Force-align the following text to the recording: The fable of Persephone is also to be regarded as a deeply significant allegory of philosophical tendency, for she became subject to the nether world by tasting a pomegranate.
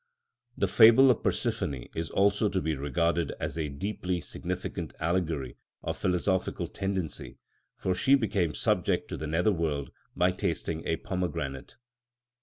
The 0.57 0.67
fable 0.67 1.11
of 1.11 1.21
Persephone 1.21 1.87
is 1.93 2.09
also 2.09 2.49
to 2.49 2.59
be 2.59 2.75
regarded 2.75 3.33
as 3.39 3.55
a 3.55 3.69
deeply 3.69 4.19
significant 4.19 4.95
allegory 4.99 5.57
of 5.83 5.95
philosophical 5.95 6.65
tendency, 6.65 7.37
for 7.77 7.93
she 7.93 8.15
became 8.15 8.55
subject 8.55 9.09
to 9.09 9.17
the 9.17 9.27
nether 9.27 9.51
world 9.51 9.91
by 10.15 10.31
tasting 10.31 10.81
a 10.87 10.95
pomegranate. 10.95 11.75